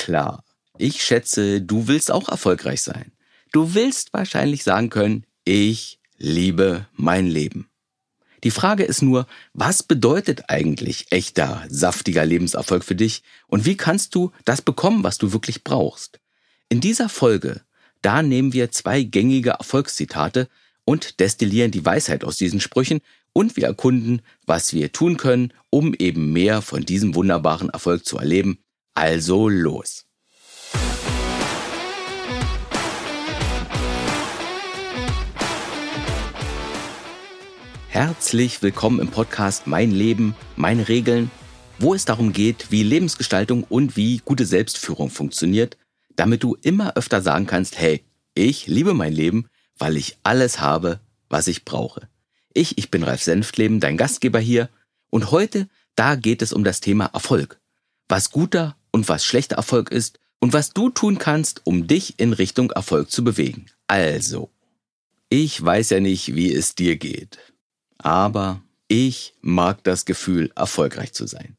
klar. 0.00 0.44
Ich 0.78 1.02
schätze, 1.02 1.60
du 1.60 1.86
willst 1.86 2.10
auch 2.10 2.28
erfolgreich 2.28 2.80
sein. 2.80 3.12
Du 3.52 3.74
willst 3.74 4.14
wahrscheinlich 4.14 4.64
sagen 4.64 4.88
können, 4.88 5.26
ich 5.44 5.98
liebe 6.16 6.86
mein 6.94 7.26
Leben. 7.26 7.68
Die 8.42 8.50
Frage 8.50 8.84
ist 8.84 9.02
nur, 9.02 9.26
was 9.52 9.82
bedeutet 9.82 10.44
eigentlich 10.48 11.12
echter, 11.12 11.64
saftiger 11.68 12.24
Lebenserfolg 12.24 12.82
für 12.82 12.94
dich 12.94 13.22
und 13.46 13.66
wie 13.66 13.76
kannst 13.76 14.14
du 14.14 14.32
das 14.46 14.62
bekommen, 14.62 15.04
was 15.04 15.18
du 15.18 15.32
wirklich 15.34 15.64
brauchst? 15.64 16.18
In 16.70 16.80
dieser 16.80 17.10
Folge, 17.10 17.60
da 18.00 18.22
nehmen 18.22 18.54
wir 18.54 18.70
zwei 18.70 19.02
gängige 19.02 19.50
Erfolgszitate 19.50 20.48
und 20.86 21.20
destillieren 21.20 21.72
die 21.72 21.84
Weisheit 21.84 22.24
aus 22.24 22.38
diesen 22.38 22.60
Sprüchen 22.60 23.00
und 23.34 23.56
wir 23.56 23.66
erkunden, 23.66 24.22
was 24.46 24.72
wir 24.72 24.92
tun 24.92 25.18
können, 25.18 25.52
um 25.68 25.92
eben 25.92 26.32
mehr 26.32 26.62
von 26.62 26.86
diesem 26.86 27.14
wunderbaren 27.14 27.68
Erfolg 27.68 28.06
zu 28.06 28.16
erleben. 28.16 28.60
Also 28.94 29.48
los! 29.48 30.04
Herzlich 37.88 38.62
willkommen 38.62 39.00
im 39.00 39.08
Podcast 39.08 39.66
Mein 39.66 39.90
Leben, 39.90 40.34
meine 40.56 40.88
Regeln, 40.88 41.30
wo 41.78 41.94
es 41.94 42.04
darum 42.04 42.32
geht, 42.32 42.70
wie 42.70 42.82
Lebensgestaltung 42.82 43.64
und 43.64 43.96
wie 43.96 44.18
gute 44.24 44.46
Selbstführung 44.46 45.10
funktioniert, 45.10 45.76
damit 46.16 46.42
du 46.42 46.56
immer 46.62 46.96
öfter 46.96 47.22
sagen 47.22 47.46
kannst, 47.46 47.78
hey, 47.78 48.04
ich 48.34 48.66
liebe 48.66 48.94
mein 48.94 49.12
Leben, 49.12 49.48
weil 49.78 49.96
ich 49.96 50.18
alles 50.22 50.60
habe, 50.60 51.00
was 51.28 51.46
ich 51.46 51.64
brauche. 51.64 52.08
Ich, 52.52 52.78
ich 52.78 52.90
bin 52.90 53.02
Ralf 53.02 53.22
Senftleben, 53.22 53.80
dein 53.80 53.96
Gastgeber 53.96 54.40
hier, 54.40 54.68
und 55.10 55.30
heute, 55.30 55.68
da 55.96 56.14
geht 56.14 56.42
es 56.42 56.52
um 56.52 56.64
das 56.64 56.80
Thema 56.80 57.06
Erfolg. 57.06 57.60
Was 58.08 58.30
guter 58.30 58.76
und 58.92 59.08
was 59.08 59.24
schlechter 59.24 59.56
Erfolg 59.56 59.90
ist 59.90 60.18
und 60.38 60.52
was 60.52 60.72
du 60.72 60.90
tun 60.90 61.18
kannst, 61.18 61.62
um 61.64 61.86
dich 61.86 62.18
in 62.18 62.32
Richtung 62.32 62.70
Erfolg 62.70 63.10
zu 63.10 63.24
bewegen. 63.24 63.66
Also, 63.86 64.50
ich 65.28 65.62
weiß 65.62 65.90
ja 65.90 66.00
nicht, 66.00 66.34
wie 66.34 66.52
es 66.52 66.74
dir 66.74 66.96
geht 66.96 67.38
aber 68.02 68.62
ich 68.88 69.34
mag 69.40 69.84
das 69.84 70.04
Gefühl, 70.04 70.50
erfolgreich 70.56 71.12
zu 71.12 71.26
sein. 71.26 71.56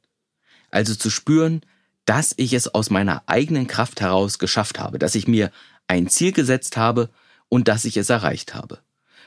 Also 0.69 0.95
zu 0.95 1.09
spüren, 1.09 1.61
dass 2.05 2.33
ich 2.37 2.53
es 2.53 2.73
aus 2.73 2.89
meiner 2.89 3.23
eigenen 3.27 3.67
Kraft 3.67 4.01
heraus 4.01 4.39
geschafft 4.39 4.79
habe, 4.79 4.99
dass 4.99 5.15
ich 5.15 5.27
mir 5.27 5.51
ein 5.87 6.09
Ziel 6.09 6.31
gesetzt 6.31 6.77
habe 6.77 7.09
und 7.47 7.67
dass 7.67 7.85
ich 7.85 7.97
es 7.97 8.09
erreicht 8.09 8.55
habe. 8.55 8.79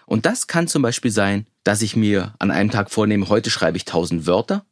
Und 0.07 0.27
das 0.27 0.47
kann 0.47 0.69
zum 0.69 0.83
Beispiel 0.83 1.11
sein, 1.11 1.47
dass 1.63 1.83
ich 1.83 1.97
mir 1.97 2.35
an 2.39 2.51
einem 2.51 2.71
Tag 2.71 2.91
vornehme, 2.91 3.29
heute 3.29 3.51
schreibe 3.51 3.77
ich 3.77 3.87
1000 3.87 4.27
Wörter 4.27 4.67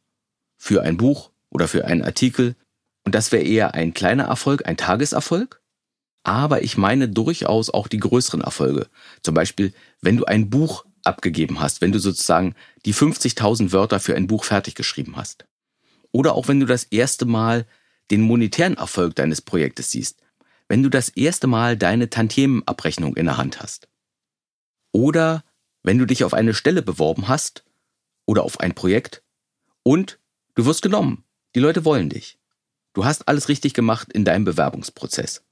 für 0.57 0.83
ein 0.83 0.97
Buch 0.97 1.31
oder 1.49 1.67
für 1.67 1.85
einen 1.85 2.03
Artikel. 2.03 2.55
Und 3.03 3.15
das 3.15 3.31
wäre 3.31 3.43
eher 3.43 3.73
ein 3.73 3.93
kleiner 3.93 4.25
Erfolg, 4.25 4.65
ein 4.67 4.77
Tageserfolg. 4.77 5.61
Aber 6.23 6.63
ich 6.63 6.77
meine 6.77 7.09
durchaus 7.09 7.69
auch 7.69 7.87
die 7.87 7.99
größeren 7.99 8.41
Erfolge. 8.41 8.87
Zum 9.23 9.33
Beispiel, 9.35 9.73
wenn 10.01 10.17
du 10.17 10.25
ein 10.25 10.49
Buch 10.49 10.85
abgegeben 11.03 11.59
hast, 11.59 11.81
wenn 11.81 11.91
du 11.91 11.99
sozusagen 11.99 12.55
die 12.85 12.93
50.000 12.93 13.73
Wörter 13.73 13.99
für 13.99 14.15
ein 14.15 14.27
Buch 14.27 14.45
fertig 14.45 14.75
geschrieben 14.75 15.17
hast. 15.17 15.45
Oder 16.11 16.33
auch 16.33 16.47
wenn 16.47 16.59
du 16.59 16.65
das 16.65 16.85
erste 16.85 17.25
Mal 17.25 17.65
den 18.11 18.21
monetären 18.21 18.77
Erfolg 18.77 19.15
deines 19.15 19.41
Projektes 19.41 19.91
siehst, 19.91 20.21
wenn 20.69 20.83
du 20.83 20.89
das 20.89 21.09
erste 21.09 21.47
Mal 21.47 21.77
deine 21.77 22.09
Tantiemenabrechnung 22.09 23.17
in 23.17 23.25
der 23.25 23.37
Hand 23.37 23.61
hast. 23.61 23.89
Oder 24.91 25.43
wenn 25.81 25.97
du 25.97 26.05
dich 26.05 26.23
auf 26.23 26.33
eine 26.33 26.53
Stelle 26.53 26.81
beworben 26.81 27.27
hast 27.27 27.65
oder 28.25 28.43
auf 28.43 28.59
ein 28.59 28.73
Projekt 28.73 29.23
und 29.83 30.19
du 30.55 30.65
wirst 30.65 30.81
genommen. 30.81 31.25
Die 31.55 31.59
Leute 31.59 31.83
wollen 31.83 32.09
dich. 32.09 32.39
Du 32.93 33.05
hast 33.05 33.27
alles 33.27 33.49
richtig 33.49 33.73
gemacht 33.73 34.13
in 34.13 34.23
deinem 34.23 34.45
Bewerbungsprozess. 34.45 35.43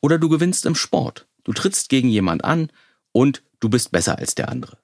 Oder 0.00 0.18
du 0.18 0.28
gewinnst 0.28 0.64
im 0.66 0.74
Sport. 0.74 1.26
Du 1.44 1.52
trittst 1.52 1.88
gegen 1.88 2.08
jemand 2.08 2.44
an 2.44 2.70
und 3.12 3.42
du 3.60 3.68
bist 3.68 3.90
besser 3.90 4.18
als 4.18 4.34
der 4.34 4.48
andere. 4.48 4.78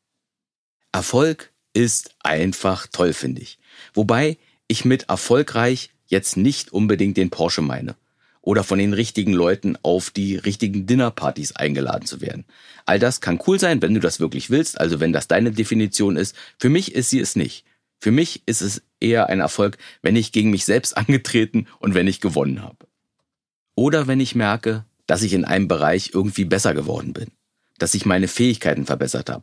Erfolg 0.92 1.52
ist 1.72 2.14
einfach 2.20 2.86
toll, 2.86 3.12
finde 3.12 3.42
ich. 3.42 3.58
Wobei 3.94 4.38
ich 4.68 4.84
mit 4.84 5.04
erfolgreich 5.04 5.90
jetzt 6.06 6.36
nicht 6.36 6.72
unbedingt 6.72 7.16
den 7.16 7.30
Porsche 7.30 7.62
meine 7.62 7.96
oder 8.42 8.64
von 8.64 8.78
den 8.78 8.92
richtigen 8.92 9.32
Leuten 9.32 9.78
auf 9.82 10.10
die 10.10 10.36
richtigen 10.36 10.86
Dinnerpartys 10.86 11.52
eingeladen 11.52 12.06
zu 12.06 12.20
werden. 12.20 12.44
All 12.84 12.98
das 12.98 13.20
kann 13.20 13.40
cool 13.46 13.58
sein, 13.58 13.80
wenn 13.80 13.94
du 13.94 14.00
das 14.00 14.18
wirklich 14.18 14.50
willst, 14.50 14.80
also 14.80 15.00
wenn 15.00 15.12
das 15.12 15.28
deine 15.28 15.52
Definition 15.52 16.16
ist. 16.16 16.34
Für 16.58 16.68
mich 16.68 16.94
ist 16.94 17.10
sie 17.10 17.20
es 17.20 17.36
nicht. 17.36 17.64
Für 18.02 18.10
mich 18.10 18.42
ist 18.46 18.62
es 18.62 18.82
eher 19.00 19.28
ein 19.28 19.40
Erfolg, 19.40 19.78
wenn 20.02 20.16
ich 20.16 20.32
gegen 20.32 20.50
mich 20.50 20.64
selbst 20.64 20.96
angetreten 20.96 21.66
und 21.78 21.94
wenn 21.94 22.08
ich 22.08 22.20
gewonnen 22.20 22.62
habe. 22.62 22.86
Oder 23.74 24.06
wenn 24.06 24.20
ich 24.20 24.34
merke, 24.34 24.84
dass 25.06 25.22
ich 25.22 25.32
in 25.32 25.44
einem 25.44 25.68
Bereich 25.68 26.10
irgendwie 26.12 26.44
besser 26.44 26.74
geworden 26.74 27.12
bin 27.12 27.30
dass 27.82 27.94
ich 27.94 28.06
meine 28.06 28.28
Fähigkeiten 28.28 28.86
verbessert 28.86 29.28
habe, 29.28 29.42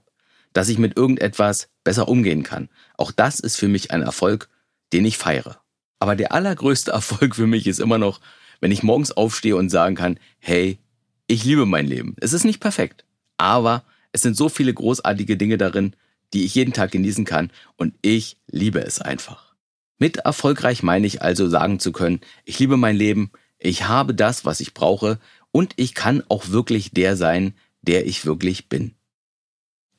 dass 0.53 0.69
ich 0.69 0.77
mit 0.77 0.95
irgendetwas 0.95 1.67
besser 1.83 2.07
umgehen 2.07 2.43
kann. 2.43 2.69
Auch 2.95 3.11
das 3.11 3.41
ist 3.41 3.57
für 3.57 3.67
mich 3.67 3.91
ein 3.91 4.01
Erfolg, 4.01 4.47
den 4.93 5.03
ich 5.03 5.17
feiere. 5.17 5.61
Aber 5.99 6.15
der 6.15 6.31
allergrößte 6.31 6.91
Erfolg 6.99 7.35
für 7.35 7.47
mich 7.47 7.67
ist 7.67 7.81
immer 7.81 7.97
noch, 7.97 8.21
wenn 8.61 8.71
ich 8.71 8.81
morgens 8.81 9.11
aufstehe 9.11 9.57
und 9.57 9.69
sagen 9.69 9.95
kann, 9.95 10.19
hey, 10.39 10.79
ich 11.27 11.43
liebe 11.43 11.65
mein 11.65 11.85
Leben. 11.85 12.15
Es 12.21 12.31
ist 12.31 12.45
nicht 12.45 12.61
perfekt, 12.61 13.03
aber 13.35 13.83
es 14.13 14.21
sind 14.21 14.37
so 14.37 14.47
viele 14.47 14.73
großartige 14.73 15.35
Dinge 15.35 15.57
darin, 15.57 15.93
die 16.34 16.45
ich 16.45 16.56
jeden 16.56 16.73
Tag 16.73 16.91
genießen 16.91 17.25
kann 17.25 17.51
und 17.75 17.94
ich 18.01 18.38
liebe 18.47 18.81
es 18.81 19.00
einfach. 19.01 19.56
Mit 19.97 20.17
erfolgreich 20.17 20.84
meine 20.84 21.07
ich 21.07 21.22
also 21.22 21.50
sagen 21.50 21.79
zu 21.79 21.91
können, 21.91 22.22
ich 22.45 22.59
liebe 22.59 22.78
mein 22.78 22.95
Leben, 22.95 23.31
ich 23.57 23.88
habe 23.88 24.16
das, 24.16 24.45
was 24.45 24.62
ich 24.62 24.73
brauche 24.73 25.19
und 25.51 25.73
ich 25.75 25.94
kann 25.94 26.23
auch 26.29 26.50
wirklich 26.50 26.91
der 26.91 27.18
sein, 27.18 27.53
der 27.81 28.06
ich 28.06 28.25
wirklich 28.25 28.69
bin. 28.69 28.95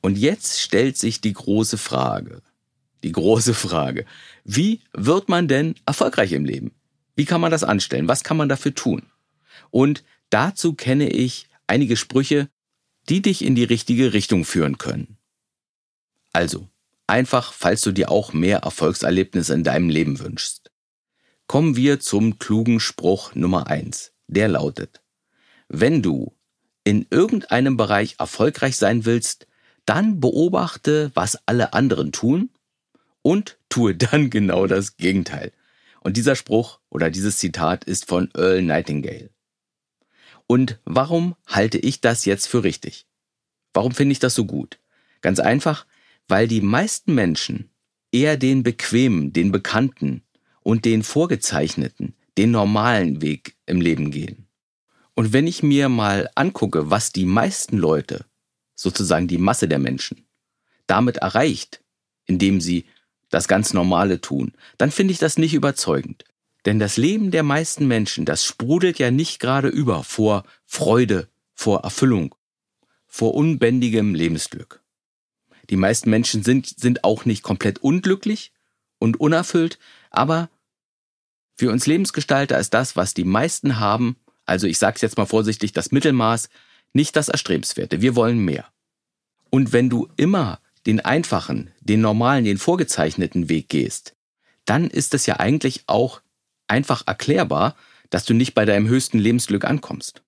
Und 0.01 0.17
jetzt 0.17 0.59
stellt 0.59 0.97
sich 0.97 1.21
die 1.21 1.33
große 1.33 1.77
Frage, 1.77 2.41
die 3.03 3.11
große 3.11 3.53
Frage, 3.53 4.05
wie 4.43 4.81
wird 4.93 5.29
man 5.29 5.47
denn 5.47 5.75
erfolgreich 5.85 6.31
im 6.31 6.45
Leben? 6.45 6.71
Wie 7.15 7.25
kann 7.25 7.41
man 7.41 7.51
das 7.51 7.63
anstellen? 7.63 8.07
Was 8.07 8.23
kann 8.23 8.37
man 8.37 8.49
dafür 8.49 8.73
tun? 8.73 9.03
Und 9.69 10.03
dazu 10.31 10.73
kenne 10.73 11.09
ich 11.09 11.47
einige 11.67 11.97
Sprüche, 11.97 12.49
die 13.09 13.21
dich 13.21 13.43
in 13.43 13.55
die 13.55 13.63
richtige 13.63 14.13
Richtung 14.13 14.45
führen 14.45 14.77
können. 14.77 15.17
Also, 16.33 16.69
einfach, 17.07 17.53
falls 17.53 17.81
du 17.81 17.91
dir 17.91 18.09
auch 18.09 18.33
mehr 18.33 18.59
Erfolgserlebnisse 18.59 19.53
in 19.53 19.63
deinem 19.63 19.89
Leben 19.89 20.19
wünschst. 20.19 20.71
Kommen 21.47 21.75
wir 21.75 21.99
zum 21.99 22.39
klugen 22.39 22.79
Spruch 22.79 23.35
Nummer 23.35 23.67
eins. 23.67 24.13
Der 24.27 24.47
lautet, 24.47 25.01
wenn 25.67 26.01
du 26.01 26.33
in 26.83 27.05
irgendeinem 27.09 27.77
Bereich 27.77 28.15
erfolgreich 28.19 28.77
sein 28.77 29.05
willst, 29.05 29.47
dann 29.85 30.19
beobachte, 30.19 31.11
was 31.13 31.37
alle 31.45 31.73
anderen 31.73 32.11
tun 32.11 32.49
und 33.21 33.57
tue 33.69 33.95
dann 33.95 34.29
genau 34.29 34.67
das 34.67 34.97
Gegenteil. 34.97 35.51
Und 35.99 36.17
dieser 36.17 36.35
Spruch 36.35 36.79
oder 36.89 37.09
dieses 37.09 37.37
Zitat 37.37 37.83
ist 37.83 38.07
von 38.07 38.29
Earl 38.35 38.63
Nightingale. 38.63 39.29
Und 40.47 40.79
warum 40.85 41.35
halte 41.45 41.77
ich 41.77 42.01
das 42.01 42.25
jetzt 42.25 42.47
für 42.47 42.63
richtig? 42.63 43.05
Warum 43.73 43.91
finde 43.93 44.13
ich 44.13 44.19
das 44.19 44.35
so 44.35 44.45
gut? 44.45 44.79
Ganz 45.21 45.39
einfach, 45.39 45.85
weil 46.27 46.47
die 46.47 46.61
meisten 46.61 47.13
Menschen 47.13 47.69
eher 48.11 48.37
den 48.37 48.63
bequemen, 48.63 49.33
den 49.33 49.51
bekannten 49.51 50.23
und 50.61 50.85
den 50.85 51.03
vorgezeichneten, 51.03 52.13
den 52.37 52.51
normalen 52.51 53.21
Weg 53.21 53.55
im 53.65 53.81
Leben 53.81 54.11
gehen. 54.11 54.47
Und 55.15 55.33
wenn 55.33 55.47
ich 55.47 55.63
mir 55.63 55.89
mal 55.89 56.29
angucke, 56.35 56.89
was 56.89 57.11
die 57.11 57.25
meisten 57.25 57.77
Leute, 57.77 58.25
sozusagen 58.75 59.27
die 59.27 59.37
Masse 59.37 59.67
der 59.67 59.79
Menschen, 59.79 60.25
damit 60.87 61.17
erreicht, 61.17 61.81
indem 62.25 62.61
sie 62.61 62.85
das 63.29 63.47
ganz 63.47 63.73
Normale 63.73 64.21
tun, 64.21 64.53
dann 64.77 64.91
finde 64.91 65.13
ich 65.13 65.19
das 65.19 65.37
nicht 65.37 65.53
überzeugend. 65.53 66.25
Denn 66.65 66.79
das 66.79 66.97
Leben 66.97 67.31
der 67.31 67.43
meisten 67.43 67.87
Menschen, 67.87 68.25
das 68.25 68.45
sprudelt 68.45 68.99
ja 68.99 69.09
nicht 69.09 69.39
gerade 69.39 69.67
über 69.67 70.03
vor 70.03 70.43
Freude, 70.65 71.27
vor 71.53 71.81
Erfüllung, 71.81 72.35
vor 73.07 73.33
unbändigem 73.33 74.13
Lebensglück. 74.13 74.80
Die 75.71 75.77
meisten 75.77 76.09
Menschen 76.09 76.43
sind, 76.43 76.67
sind 76.67 77.03
auch 77.03 77.25
nicht 77.25 77.41
komplett 77.41 77.79
unglücklich 77.79 78.51
und 78.99 79.19
unerfüllt, 79.19 79.79
aber 80.11 80.49
für 81.57 81.71
uns 81.71 81.87
Lebensgestalter 81.87 82.59
ist 82.59 82.73
das, 82.73 82.95
was 82.95 83.13
die 83.13 83.23
meisten 83.23 83.79
haben, 83.79 84.17
also 84.45 84.67
ich 84.67 84.77
sage 84.77 84.95
es 84.95 85.01
jetzt 85.01 85.17
mal 85.17 85.25
vorsichtig, 85.25 85.71
das 85.71 85.91
Mittelmaß, 85.91 86.49
nicht 86.93 87.15
das 87.15 87.29
Erstrebenswerte. 87.29 88.01
Wir 88.01 88.15
wollen 88.15 88.39
mehr. 88.39 88.65
Und 89.49 89.71
wenn 89.71 89.89
du 89.89 90.09
immer 90.17 90.59
den 90.85 90.99
einfachen, 90.99 91.71
den 91.79 92.01
normalen, 92.01 92.45
den 92.45 92.57
vorgezeichneten 92.57 93.47
Weg 93.47 93.69
gehst, 93.69 94.15
dann 94.65 94.89
ist 94.89 95.13
es 95.13 95.25
ja 95.25 95.39
eigentlich 95.39 95.83
auch 95.87 96.21
einfach 96.67 97.03
erklärbar, 97.05 97.75
dass 98.09 98.25
du 98.25 98.33
nicht 98.33 98.55
bei 98.55 98.65
deinem 98.65 98.87
höchsten 98.87 99.19
Lebensglück 99.19 99.63
ankommst. 99.63 100.21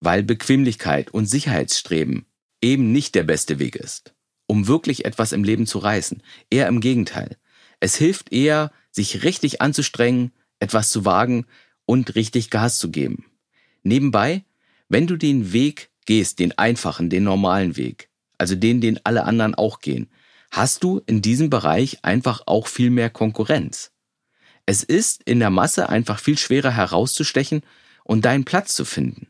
Weil 0.00 0.22
Bequemlichkeit 0.22 1.10
und 1.10 1.26
Sicherheitsstreben 1.26 2.26
eben 2.60 2.92
nicht 2.92 3.14
der 3.14 3.24
beste 3.24 3.58
Weg 3.58 3.76
ist, 3.76 4.14
um 4.50 4.66
wirklich 4.66 5.04
etwas 5.04 5.30
im 5.30 5.44
Leben 5.44 5.64
zu 5.64 5.78
reißen. 5.78 6.24
Eher 6.50 6.66
im 6.66 6.80
Gegenteil. 6.80 7.36
Es 7.78 7.94
hilft 7.94 8.32
eher, 8.32 8.72
sich 8.90 9.22
richtig 9.22 9.62
anzustrengen, 9.62 10.32
etwas 10.58 10.90
zu 10.90 11.04
wagen 11.04 11.46
und 11.86 12.16
richtig 12.16 12.50
Gas 12.50 12.80
zu 12.80 12.90
geben. 12.90 13.26
Nebenbei, 13.84 14.44
wenn 14.88 15.06
du 15.06 15.16
den 15.16 15.52
Weg 15.52 15.90
gehst, 16.04 16.40
den 16.40 16.58
einfachen, 16.58 17.10
den 17.10 17.22
normalen 17.22 17.76
Weg, 17.76 18.10
also 18.38 18.56
den, 18.56 18.80
den 18.80 18.98
alle 19.04 19.22
anderen 19.22 19.54
auch 19.54 19.78
gehen, 19.78 20.10
hast 20.50 20.82
du 20.82 21.00
in 21.06 21.22
diesem 21.22 21.48
Bereich 21.48 22.04
einfach 22.04 22.42
auch 22.46 22.66
viel 22.66 22.90
mehr 22.90 23.08
Konkurrenz. 23.08 23.92
Es 24.66 24.82
ist 24.82 25.22
in 25.22 25.38
der 25.38 25.50
Masse 25.50 25.88
einfach 25.88 26.18
viel 26.18 26.36
schwerer 26.36 26.72
herauszustechen 26.72 27.62
und 28.02 28.24
deinen 28.24 28.44
Platz 28.44 28.74
zu 28.74 28.84
finden. 28.84 29.28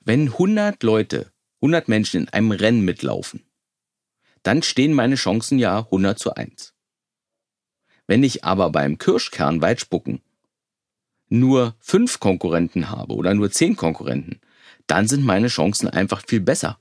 Wenn 0.00 0.32
100 0.32 0.82
Leute, 0.82 1.32
100 1.62 1.88
Menschen 1.88 2.24
in 2.24 2.28
einem 2.28 2.50
Rennen 2.50 2.84
mitlaufen, 2.84 3.42
dann 4.42 4.62
stehen 4.62 4.92
meine 4.92 5.16
Chancen 5.16 5.58
ja 5.58 5.78
100 5.78 6.18
zu 6.18 6.34
1. 6.34 6.74
Wenn 8.06 8.24
ich 8.24 8.44
aber 8.44 8.70
beim 8.70 8.98
Kirschkern 8.98 9.62
Weitspucken 9.62 10.20
nur 11.28 11.76
fünf 11.78 12.18
Konkurrenten 12.18 12.90
habe 12.90 13.14
oder 13.14 13.34
nur 13.34 13.50
zehn 13.50 13.76
Konkurrenten, 13.76 14.40
dann 14.86 15.06
sind 15.06 15.24
meine 15.24 15.48
Chancen 15.48 15.88
einfach 15.88 16.22
viel 16.26 16.40
besser, 16.40 16.78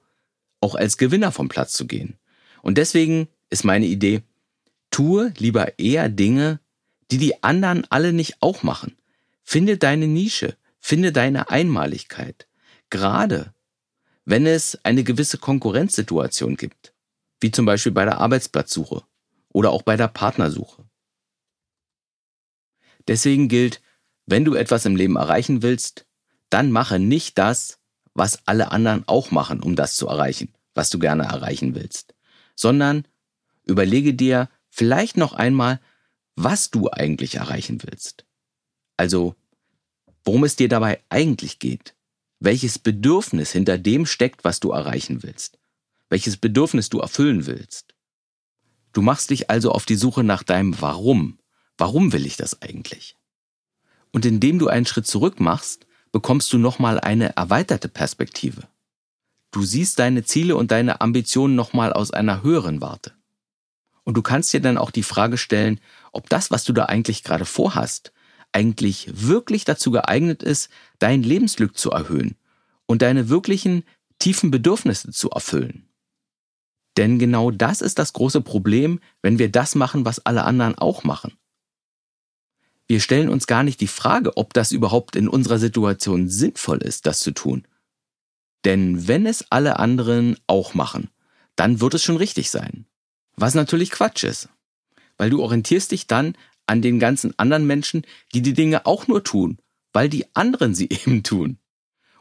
auch 0.59 0.75
als 0.75 0.97
Gewinner 0.97 1.31
vom 1.31 1.47
Platz 1.47 1.73
zu 1.73 1.85
gehen. 1.85 2.17
Und 2.61 2.77
deswegen 2.77 3.27
ist 3.50 3.63
meine 3.63 3.85
Idee, 3.85 4.23
tue 4.89 5.33
lieber 5.38 5.77
eher 5.77 6.09
Dinge, 6.09 6.59
die 7.11 7.17
die 7.17 7.44
anderen 7.44 7.85
alle 7.89 8.13
nicht 8.13 8.38
auch 8.41 8.63
machen. 8.63 8.95
Finde 9.44 9.77
deine 9.77 10.07
Nische, 10.07 10.57
finde 10.79 11.11
deine 11.11 11.50
Einmaligkeit. 11.50 12.47
Gerade 12.89 13.53
wenn 14.25 14.45
es 14.45 14.79
eine 14.83 15.03
gewisse 15.03 15.38
Konkurrenzsituation 15.38 16.56
gibt, 16.56 16.94
wie 17.39 17.51
zum 17.51 17.65
Beispiel 17.65 17.91
bei 17.91 18.06
der 18.06 18.19
Arbeitsplatzsuche 18.19 19.03
oder 19.50 19.71
auch 19.71 19.81
bei 19.81 19.97
der 19.97 20.07
Partnersuche. 20.07 20.86
Deswegen 23.07 23.47
gilt, 23.47 23.81
wenn 24.25 24.45
du 24.45 24.53
etwas 24.53 24.86
im 24.86 24.95
Leben 24.95 25.15
erreichen 25.15 25.62
willst, 25.62 26.06
dann 26.50 26.71
mache 26.71 27.00
nicht 27.00 27.38
das, 27.38 27.80
was 28.13 28.45
alle 28.47 28.71
anderen 28.71 29.07
auch 29.07 29.31
machen, 29.31 29.62
um 29.62 29.75
das 29.75 29.95
zu 29.95 30.07
erreichen, 30.07 30.53
was 30.74 30.89
du 30.89 31.00
gerne 31.00 31.24
erreichen 31.24 31.75
willst, 31.75 32.15
sondern 32.56 33.07
überlege 33.65 34.13
dir 34.13 34.50
vielleicht 34.69 35.18
noch 35.18 35.33
einmal, 35.33 35.80
was 36.35 36.71
du 36.71 36.89
eigentlich 36.89 37.35
erreichen 37.35 37.81
willst. 37.83 38.25
Also, 38.97 39.35
worum 40.24 40.44
es 40.44 40.56
dir 40.56 40.69
dabei 40.69 41.01
eigentlich 41.09 41.59
geht, 41.59 41.95
welches 42.39 42.80
Bedürfnis 42.80 43.51
hinter 43.51 43.77
dem 43.77 44.06
steckt, 44.06 44.44
was 44.44 44.59
du 44.59 44.71
erreichen 44.71 45.24
willst, 45.24 45.58
welches 46.09 46.38
Bedürfnis 46.38 46.89
du 46.89 47.00
erfüllen 47.00 47.45
willst. 47.45 47.94
Du 48.94 49.01
machst 49.01 49.29
dich 49.29 49.50
also 49.50 49.71
auf 49.71 49.85
die 49.85 49.95
Suche 49.95 50.23
nach 50.23 50.44
deinem 50.44 50.79
Warum. 50.81 51.39
Warum 51.77 52.11
will 52.11 52.25
ich 52.25 52.38
das 52.38 52.61
eigentlich? 52.61 53.15
Und 54.11 54.25
indem 54.25 54.59
du 54.59 54.67
einen 54.67 54.85
Schritt 54.85 55.07
zurück 55.07 55.39
machst, 55.39 55.85
bekommst 56.11 56.51
du 56.51 56.57
nochmal 56.57 57.00
eine 57.00 57.35
erweiterte 57.35 57.88
Perspektive. 57.88 58.67
Du 59.51 59.63
siehst 59.63 60.00
deine 60.00 60.23
Ziele 60.23 60.56
und 60.56 60.71
deine 60.71 61.01
Ambitionen 61.01 61.56
nochmal 61.56 61.94
aus 61.94 62.11
einer 62.11 62.44
höheren 62.44 62.81
Warte. 62.81 63.13
Und 64.03 64.15
du 64.15 64.21
kannst 64.21 64.51
dir 64.53 64.61
dann 64.61 64.77
auch 64.77 64.91
die 64.91 65.03
Frage 65.03 65.38
stellen, 65.38 65.79
ob 66.11 66.29
das, 66.29 66.50
was 66.50 66.63
du 66.63 66.73
da 66.73 66.85
eigentlich 66.85 67.23
gerade 67.23 67.45
vorhast, 67.45 68.11
eigentlich 68.51 69.09
wirklich 69.13 69.65
dazu 69.65 69.91
geeignet 69.91 70.41
ist, 70.41 70.69
dein 70.97 71.21
Lebensglück 71.21 71.77
zu 71.77 71.91
erhöhen 71.91 72.35
und 72.88 73.03
deine 73.03 73.29
wirklichen 73.29 73.83
tiefen 74.17 74.50
Bedürfnisse 74.50 75.11
zu 75.11 75.29
erfüllen. 75.29 75.88
Denn 77.00 77.18
genau 77.18 77.50
das 77.50 77.80
ist 77.80 77.98
das 77.98 78.12
große 78.12 78.42
Problem, 78.42 79.00
wenn 79.22 79.40
wir 79.40 79.50
das 79.50 79.74
machen, 79.74 80.04
was 80.04 80.25
alle 80.25 80.44
anderen 80.44 80.78
auch 80.78 81.06
machen. 81.06 81.31
Wir 82.88 83.00
stellen 83.00 83.30
uns 83.30 83.48
gar 83.48 83.63
nicht 83.63 83.80
die 83.80 83.88
Frage, 83.88 84.36
ob 84.36 84.54
das 84.54 84.74
überhaupt 84.74 85.16
in 85.16 85.30
unserer 85.30 85.60
Situation 85.60 86.28
sinnvoll 86.28 86.80
ist, 86.80 87.06
das 87.06 87.22
zu 87.22 87.31
tun. 87.31 87.66
Denn 88.66 89.07
wenn 89.07 89.25
es 89.25 89.50
alle 89.50 89.80
anderen 89.80 90.36
auch 90.46 90.74
machen, 90.74 91.10
dann 91.56 91.80
wird 91.80 91.94
es 91.94 92.04
schon 92.04 92.18
richtig 92.18 92.50
sein. 92.50 92.86
Was 93.38 93.54
natürlich 93.54 93.92
Quatsch 93.92 94.25
ist. 94.25 94.50
Weil 95.18 95.30
du 95.30 95.42
orientierst 95.42 95.94
dich 95.94 96.06
dann 96.06 96.36
an 96.68 96.81
den 96.81 97.00
ganzen 97.00 97.34
anderen 97.40 97.66
Menschen, 97.66 98.02
die 98.34 98.42
die 98.42 98.54
Dinge 98.54 98.86
auch 98.86 99.07
nur 99.07 99.24
tun, 99.24 99.57
weil 99.94 100.10
die 100.10 100.25
anderen 100.36 100.75
sie 100.75 100.90
eben 101.06 101.24
tun. 101.24 101.60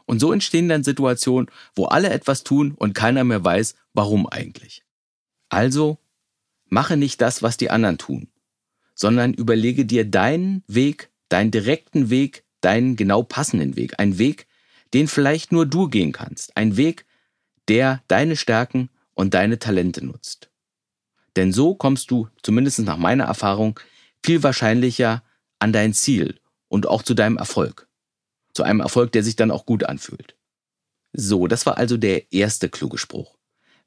Und 0.05 0.19
so 0.19 0.31
entstehen 0.31 0.69
dann 0.69 0.85
Situationen, 0.85 1.51
wo 1.75 1.83
alle 1.83 2.11
etwas 2.11 2.45
tun 2.45 2.75
und 2.77 2.93
keiner 2.93 3.25
mehr 3.25 3.43
weiß, 3.43 3.75
warum 3.93 4.27
eigentlich. 4.27 4.83
Also, 5.49 5.97
mache 6.65 6.97
nicht 6.97 7.21
das, 7.21 7.41
was 7.41 7.57
die 7.57 7.71
anderen 7.71 7.97
tun, 7.97 8.29
sondern 8.93 9.33
überlege 9.33 9.85
dir 9.85 10.05
deinen 10.05 10.63
Weg, 10.67 11.09
deinen 11.29 11.51
direkten 11.51 12.09
Weg, 12.09 12.43
deinen 12.61 12.95
genau 12.95 13.23
passenden 13.23 13.75
Weg. 13.75 13.99
Ein 13.99 14.17
Weg, 14.17 14.47
den 14.93 15.07
vielleicht 15.07 15.51
nur 15.51 15.65
du 15.65 15.87
gehen 15.87 16.11
kannst. 16.11 16.55
Ein 16.55 16.77
Weg, 16.77 17.05
der 17.67 18.03
deine 18.07 18.35
Stärken 18.35 18.89
und 19.13 19.33
deine 19.33 19.59
Talente 19.59 20.03
nutzt. 20.03 20.49
Denn 21.35 21.53
so 21.53 21.75
kommst 21.75 22.11
du, 22.11 22.27
zumindest 22.41 22.79
nach 22.79 22.97
meiner 22.97 23.25
Erfahrung, 23.25 23.79
viel 24.25 24.43
wahrscheinlicher 24.43 25.23
an 25.59 25.73
dein 25.73 25.93
Ziel 25.93 26.39
und 26.67 26.87
auch 26.87 27.03
zu 27.03 27.13
deinem 27.13 27.37
Erfolg. 27.37 27.87
Zu 28.53 28.63
einem 28.63 28.79
Erfolg, 28.79 29.11
der 29.11 29.23
sich 29.23 29.35
dann 29.35 29.51
auch 29.51 29.65
gut 29.65 29.83
anfühlt. 29.83 30.35
So, 31.13 31.47
das 31.47 31.65
war 31.65 31.77
also 31.77 31.97
der 31.97 32.31
erste 32.31 32.69
kluge 32.69 32.97
Spruch. 32.97 33.38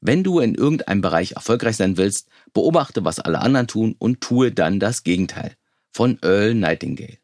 Wenn 0.04 0.24
du 0.24 0.40
in 0.40 0.56
irgendeinem 0.56 1.00
Bereich 1.00 1.32
erfolgreich 1.32 1.76
sein 1.76 1.96
willst, 1.96 2.28
beobachte, 2.52 3.04
was 3.04 3.20
alle 3.20 3.40
anderen 3.40 3.68
tun 3.68 3.94
und 4.00 4.20
tue 4.20 4.50
dann 4.50 4.80
das 4.80 5.04
Gegenteil. 5.04 5.56
Von 5.92 6.18
Earl 6.22 6.54
Nightingale. 6.54 7.18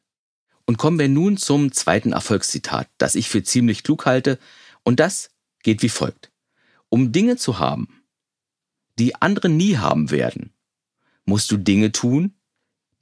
Und 0.65 0.79
kommen 0.79 0.99
wir 0.99 1.09
nun 1.09 1.37
zum 1.39 1.73
zweiten 1.73 2.13
Erfolgszitat, 2.13 2.89
das 2.97 3.17
ich 3.17 3.29
für 3.29 3.43
ziemlich 3.43 3.83
klug 3.83 4.07
halte, 4.07 4.39
und 4.85 5.01
das 5.01 5.31
geht 5.65 5.83
wie 5.83 5.89
folgt. 5.89 6.31
Um 6.89 7.11
Dinge 7.11 7.37
zu 7.37 7.59
haben, 7.59 7.89
die 8.99 9.17
andere 9.17 9.49
nie 9.49 9.79
haben 9.79 10.13
werden, 10.13 10.53
musst 11.25 11.51
du 11.51 11.57
Dinge 11.57 11.91
tun, 11.91 12.37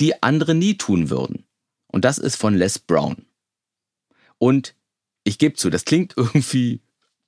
die 0.00 0.22
andere 0.22 0.54
nie 0.54 0.78
tun 0.78 1.10
würden. 1.10 1.44
Und 1.86 2.06
das 2.06 2.16
ist 2.16 2.36
von 2.36 2.54
Les 2.54 2.78
Brown. 2.78 3.26
Und 4.38 4.74
ich 5.22 5.38
gebe 5.38 5.56
zu, 5.56 5.68
das 5.68 5.84
klingt 5.84 6.14
irgendwie 6.16 6.80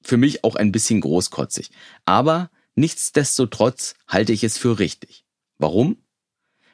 für 0.02 0.16
mich 0.16 0.44
auch 0.44 0.56
ein 0.56 0.72
bisschen 0.72 1.00
großkotzig. 1.00 1.70
Aber 2.04 2.50
nichtsdestotrotz 2.74 3.94
halte 4.06 4.32
ich 4.32 4.44
es 4.44 4.58
für 4.58 4.78
richtig. 4.78 5.24
Warum? 5.58 5.98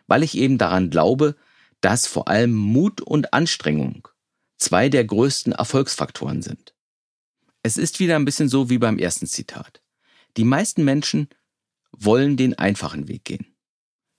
Weil 0.07 0.23
ich 0.23 0.37
eben 0.37 0.59
daran 0.59 0.91
glaube, 0.91 1.37
dass 1.81 2.07
vor 2.07 2.29
allem 2.29 2.55
Mut 2.55 3.01
und 3.01 3.33
Anstrengung 3.33 4.09
zwei 4.57 4.89
der 4.89 5.05
größten 5.05 5.53
Erfolgsfaktoren 5.53 6.43
sind. 6.43 6.75
Es 7.63 7.77
ist 7.77 8.01
wieder 8.01 8.17
ein 8.17 8.25
bisschen 8.25 8.49
so 8.49 8.71
wie 8.71 8.79
beim 8.79 8.99
ersten 8.99 9.27
Zitat. 9.27 9.83
Die 10.37 10.45
meisten 10.45 10.85
Menschen 10.85 11.29
wollen 11.93 12.37
den 12.37 12.59
einfachen 12.59 13.09
Weg 13.09 13.25
gehen. 13.25 13.47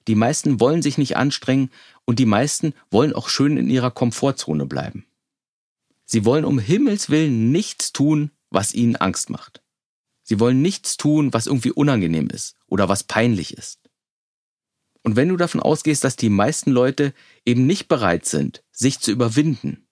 Die 0.07 0.15
meisten 0.15 0.59
wollen 0.59 0.81
sich 0.81 0.97
nicht 0.97 1.17
anstrengen 1.17 1.71
und 2.05 2.19
die 2.19 2.25
meisten 2.25 2.73
wollen 2.91 3.13
auch 3.13 3.29
schön 3.29 3.57
in 3.57 3.69
ihrer 3.69 3.91
Komfortzone 3.91 4.65
bleiben. 4.65 5.05
Sie 6.05 6.25
wollen 6.25 6.45
um 6.45 6.59
Himmels 6.59 7.09
willen 7.09 7.51
nichts 7.51 7.91
tun, 7.91 8.31
was 8.55 8.73
ihnen 8.73 8.95
Angst 8.95 9.29
macht. 9.29 9.61
Sie 10.23 10.39
wollen 10.39 10.63
nichts 10.63 10.97
tun, 10.97 11.33
was 11.33 11.45
irgendwie 11.45 11.71
unangenehm 11.71 12.29
ist 12.29 12.55
oder 12.65 12.89
was 12.89 13.03
peinlich 13.03 13.55
ist. 13.55 13.79
Und 15.03 15.15
wenn 15.15 15.29
du 15.29 15.37
davon 15.37 15.61
ausgehst, 15.61 16.03
dass 16.03 16.15
die 16.15 16.29
meisten 16.29 16.71
Leute 16.71 17.13
eben 17.45 17.67
nicht 17.67 17.87
bereit 17.87 18.25
sind, 18.25 18.63
sich 18.71 18.99
zu 18.99 19.11
überwinden, 19.11 19.85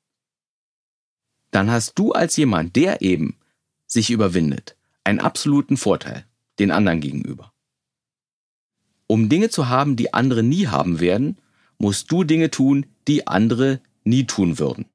dann 1.52 1.70
hast 1.70 2.00
du 2.00 2.14
als 2.14 2.36
jemand, 2.36 2.76
der 2.76 3.04
eben 3.04 3.38
sich 3.86 4.10
überwindet, 4.10 4.76
einen 5.04 5.20
absoluten 5.20 5.78
Vorteil 5.78 6.26
den 6.58 6.72
anderen 6.72 7.00
gegenüber. 7.00 7.54
Um 9.06 9.30
Dinge 9.30 9.50
zu 9.50 9.70
haben, 9.70 9.96
die 9.96 10.14
andere 10.16 10.42
nie 10.42 10.68
haben 10.68 11.00
werden, 11.00 11.38
musst 11.78 12.12
du 12.12 12.24
Dinge 12.24 12.50
tun, 12.50 12.88
die 13.08 13.28
andere 13.28 13.82
nie 14.04 14.26
tun 14.26 14.58
würden. 14.58 14.86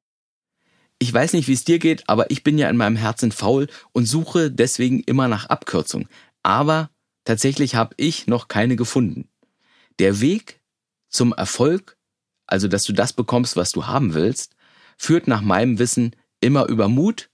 Ich 0.99 1.13
weiß 1.13 1.33
nicht, 1.33 1.47
wie 1.47 1.53
es 1.53 1.63
dir 1.63 1.79
geht, 1.79 2.07
aber 2.09 2.29
ich 2.29 2.43
bin 2.43 2.57
ja 2.57 2.69
in 2.69 2.75
meinem 2.75 2.97
Herzen 2.97 3.31
faul 3.31 3.67
und 3.93 4.05
suche 4.05 4.51
deswegen 4.51 4.99
immer 5.01 5.29
nach 5.29 5.45
Abkürzung. 5.45 6.09
Aber 6.43 6.89
tatsächlich 7.23 7.75
habe 7.75 7.95
ich 7.97 8.27
noch 8.27 8.49
keine 8.49 8.75
gefunden. 8.75 9.29
Der 9.99 10.19
Weg 10.19 10.61
zum 11.07 11.31
Erfolg, 11.33 11.97
also 12.47 12.67
dass 12.67 12.83
du 12.83 12.91
das 12.91 13.13
bekommst, 13.13 13.55
was 13.55 13.71
du 13.71 13.87
haben 13.87 14.13
willst, 14.13 14.55
führt 14.97 15.27
nach 15.27 15.41
meinem 15.41 15.79
Wissen 15.79 16.15
immer 16.41 16.67
über 16.67 16.89
Mut, 16.89 17.29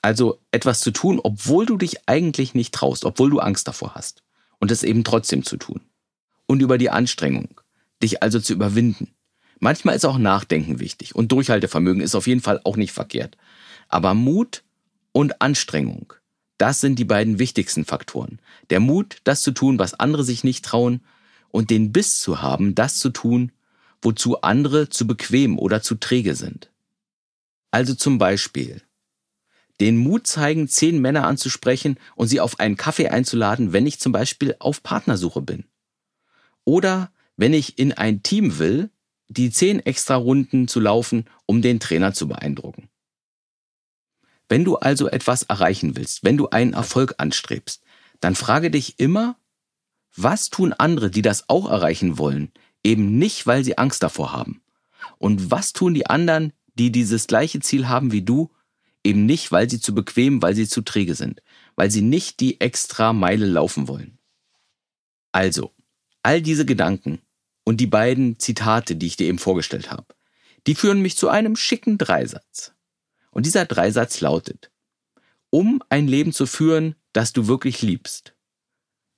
also 0.00 0.40
etwas 0.50 0.80
zu 0.80 0.90
tun, 0.90 1.20
obwohl 1.22 1.66
du 1.66 1.76
dich 1.76 2.08
eigentlich 2.08 2.54
nicht 2.54 2.74
traust, 2.74 3.04
obwohl 3.04 3.30
du 3.30 3.38
Angst 3.38 3.68
davor 3.68 3.94
hast 3.94 4.22
und 4.58 4.70
es 4.70 4.82
eben 4.82 5.04
trotzdem 5.04 5.44
zu 5.44 5.58
tun. 5.58 5.82
Und 6.46 6.60
über 6.60 6.78
die 6.78 6.90
Anstrengung, 6.90 7.60
dich 8.02 8.22
also 8.22 8.40
zu 8.40 8.52
überwinden. 8.52 9.14
Manchmal 9.64 9.94
ist 9.94 10.04
auch 10.04 10.18
Nachdenken 10.18 10.80
wichtig 10.80 11.14
und 11.14 11.30
Durchhaltevermögen 11.30 12.02
ist 12.02 12.16
auf 12.16 12.26
jeden 12.26 12.40
Fall 12.40 12.60
auch 12.64 12.76
nicht 12.76 12.90
verkehrt. 12.90 13.36
Aber 13.88 14.12
Mut 14.12 14.64
und 15.12 15.40
Anstrengung, 15.40 16.14
das 16.58 16.80
sind 16.80 16.98
die 16.98 17.04
beiden 17.04 17.38
wichtigsten 17.38 17.84
Faktoren. 17.84 18.40
Der 18.70 18.80
Mut, 18.80 19.18
das 19.22 19.40
zu 19.40 19.52
tun, 19.52 19.78
was 19.78 19.94
andere 19.94 20.24
sich 20.24 20.42
nicht 20.42 20.64
trauen 20.64 21.00
und 21.52 21.70
den 21.70 21.92
Biss 21.92 22.18
zu 22.18 22.42
haben, 22.42 22.74
das 22.74 22.98
zu 22.98 23.10
tun, 23.10 23.52
wozu 24.00 24.40
andere 24.40 24.88
zu 24.88 25.06
bequem 25.06 25.60
oder 25.60 25.80
zu 25.80 25.94
träge 25.94 26.34
sind. 26.34 26.72
Also 27.70 27.94
zum 27.94 28.18
Beispiel 28.18 28.82
den 29.78 29.96
Mut 29.96 30.26
zeigen, 30.26 30.66
zehn 30.66 31.00
Männer 31.00 31.24
anzusprechen 31.28 32.00
und 32.16 32.26
sie 32.26 32.40
auf 32.40 32.58
einen 32.58 32.76
Kaffee 32.76 33.10
einzuladen, 33.10 33.72
wenn 33.72 33.86
ich 33.86 34.00
zum 34.00 34.10
Beispiel 34.10 34.56
auf 34.58 34.82
Partnersuche 34.82 35.40
bin. 35.40 35.66
Oder 36.64 37.12
wenn 37.36 37.54
ich 37.54 37.78
in 37.78 37.92
ein 37.92 38.24
Team 38.24 38.58
will, 38.58 38.90
die 39.32 39.50
zehn 39.50 39.80
extra 39.80 40.16
Runden 40.16 40.68
zu 40.68 40.80
laufen, 40.80 41.26
um 41.46 41.62
den 41.62 41.80
Trainer 41.80 42.12
zu 42.12 42.28
beeindrucken. 42.28 42.88
Wenn 44.48 44.64
du 44.64 44.76
also 44.76 45.08
etwas 45.08 45.44
erreichen 45.44 45.96
willst, 45.96 46.24
wenn 46.24 46.36
du 46.36 46.48
einen 46.50 46.74
Erfolg 46.74 47.14
anstrebst, 47.18 47.82
dann 48.20 48.34
frage 48.34 48.70
dich 48.70 48.98
immer, 48.98 49.36
was 50.14 50.50
tun 50.50 50.72
andere, 50.72 51.10
die 51.10 51.22
das 51.22 51.48
auch 51.48 51.70
erreichen 51.70 52.18
wollen, 52.18 52.52
eben 52.84 53.18
nicht, 53.18 53.46
weil 53.46 53.64
sie 53.64 53.78
Angst 53.78 54.02
davor 54.02 54.32
haben? 54.32 54.62
Und 55.18 55.50
was 55.50 55.72
tun 55.72 55.94
die 55.94 56.06
anderen, 56.06 56.52
die 56.74 56.92
dieses 56.92 57.26
gleiche 57.26 57.60
Ziel 57.60 57.88
haben 57.88 58.12
wie 58.12 58.22
du, 58.22 58.50
eben 59.04 59.26
nicht, 59.26 59.52
weil 59.52 59.70
sie 59.70 59.80
zu 59.80 59.94
bequem, 59.94 60.42
weil 60.42 60.54
sie 60.54 60.68
zu 60.68 60.82
träge 60.82 61.14
sind, 61.14 61.42
weil 61.74 61.90
sie 61.90 62.02
nicht 62.02 62.40
die 62.40 62.60
extra 62.60 63.12
Meile 63.12 63.46
laufen 63.46 63.88
wollen? 63.88 64.18
Also, 65.32 65.72
all 66.22 66.42
diese 66.42 66.66
Gedanken 66.66 67.20
und 67.64 67.78
die 67.78 67.86
beiden 67.86 68.38
Zitate, 68.38 68.96
die 68.96 69.06
ich 69.06 69.16
dir 69.16 69.26
eben 69.26 69.38
vorgestellt 69.38 69.90
habe, 69.90 70.06
die 70.66 70.74
führen 70.74 71.00
mich 71.00 71.16
zu 71.16 71.28
einem 71.28 71.56
schicken 71.56 71.98
Dreisatz. 71.98 72.72
Und 73.30 73.46
dieser 73.46 73.64
Dreisatz 73.64 74.20
lautet, 74.20 74.70
um 75.50 75.82
ein 75.88 76.06
Leben 76.06 76.32
zu 76.32 76.46
führen, 76.46 76.94
das 77.12 77.32
du 77.32 77.46
wirklich 77.46 77.82
liebst, 77.82 78.34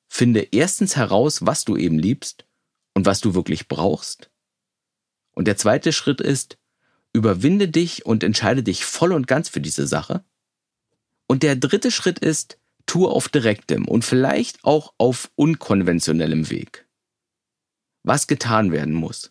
finde 0.08 0.48
erstens 0.52 0.96
heraus, 0.96 1.44
was 1.44 1.64
du 1.64 1.76
eben 1.76 1.98
liebst 1.98 2.46
und 2.94 3.06
was 3.06 3.20
du 3.20 3.34
wirklich 3.34 3.68
brauchst. 3.68 4.30
Und 5.32 5.48
der 5.48 5.56
zweite 5.56 5.92
Schritt 5.92 6.20
ist, 6.20 6.58
überwinde 7.12 7.68
dich 7.68 8.06
und 8.06 8.22
entscheide 8.22 8.62
dich 8.62 8.84
voll 8.84 9.12
und 9.12 9.26
ganz 9.26 9.48
für 9.48 9.60
diese 9.60 9.86
Sache. 9.86 10.24
Und 11.26 11.42
der 11.42 11.56
dritte 11.56 11.90
Schritt 11.90 12.18
ist, 12.18 12.58
tue 12.86 13.08
auf 13.08 13.28
direktem 13.28 13.88
und 13.88 14.04
vielleicht 14.04 14.64
auch 14.64 14.94
auf 14.98 15.30
unkonventionellem 15.34 16.50
Weg. 16.50 16.83
Was 18.04 18.28
getan 18.28 18.70
werden 18.70 18.94
muss. 18.94 19.30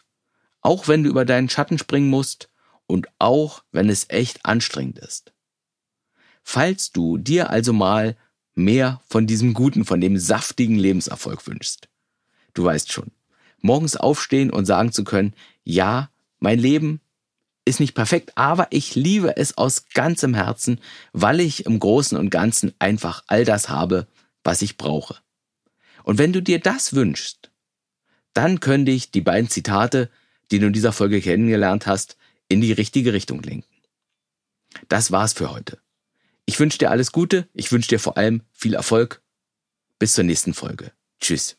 Auch 0.62 0.88
wenn 0.88 1.04
du 1.04 1.10
über 1.10 1.24
deinen 1.24 1.50
Schatten 1.50 1.78
springen 1.78 2.10
musst 2.10 2.50
und 2.86 3.08
auch 3.20 3.64
wenn 3.72 3.90
es 3.90 4.10
echt 4.10 4.46
anstrengend 4.46 5.00
ist. 5.00 5.32
Falls 6.44 6.92
du 6.92 7.18
dir 7.18 7.50
also 7.50 7.72
mal 7.72 8.18
mehr 8.56 9.02
von 9.08 9.28
diesem 9.28 9.54
guten, 9.54 9.86
von 9.86 10.02
dem 10.02 10.18
saftigen 10.18 10.78
Lebenserfolg 10.78 11.48
wünschst. 11.48 11.88
Du 12.54 12.64
weißt 12.64 12.92
schon, 12.92 13.12
morgens 13.62 13.96
aufstehen 13.96 14.52
und 14.52 14.66
sagen 14.66 14.92
zu 14.92 15.04
können, 15.04 15.34
ja, 15.64 16.10
mein 16.40 16.60
Leben 16.60 17.00
ist 17.66 17.80
nicht 17.80 17.94
perfekt, 17.94 18.34
aber 18.36 18.68
ich 18.72 18.96
liebe 18.96 19.38
es 19.38 19.58
aus 19.58 19.86
ganzem 19.94 20.34
Herzen, 20.34 20.80
weil 21.14 21.40
ich 21.40 21.66
im 21.66 21.80
Großen 21.80 22.18
und 22.18 22.30
Ganzen 22.30 22.74
einfach 22.80 23.24
all 23.28 23.46
das 23.46 23.70
habe, 23.70 24.08
was 24.44 24.62
ich 24.62 24.78
brauche. 24.78 25.18
Und 26.04 26.18
wenn 26.18 26.34
du 26.34 26.42
dir 26.42 26.60
das 26.60 26.94
wünschst, 26.94 27.50
dann 28.34 28.60
können 28.60 28.86
dich 28.86 29.12
die 29.12 29.22
beiden 29.22 29.50
Zitate, 29.50 30.10
die 30.52 30.60
du 30.60 30.68
in 30.68 30.74
dieser 30.74 30.92
Folge 30.92 31.22
kennengelernt 31.22 31.88
hast, 31.88 32.18
in 32.48 32.62
die 32.62 32.72
richtige 32.72 33.14
Richtung 33.14 33.42
lenken. 33.42 33.70
Das 34.90 35.12
war's 35.12 35.34
für 35.34 35.52
heute. 35.52 35.80
Ich 36.46 36.60
wünsche 36.60 36.78
dir 36.78 36.92
alles 36.92 37.12
Gute, 37.12 37.48
ich 37.54 37.72
wünsche 37.72 37.90
dir 37.90 38.00
vor 38.00 38.18
allem 38.18 38.42
viel 38.52 38.74
Erfolg. 38.74 39.22
Bis 40.00 40.14
zur 40.14 40.24
nächsten 40.24 40.54
Folge. 40.54 40.92
Tschüss. 41.22 41.58